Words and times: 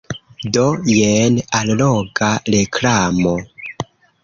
Do 0.53 0.63
jen 0.91 1.37
alloga 1.59 2.31
reklamo. 2.57 3.37